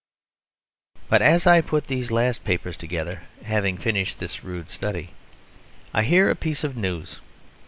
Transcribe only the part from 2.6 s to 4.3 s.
together, having finished